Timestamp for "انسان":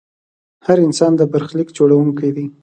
0.87-1.11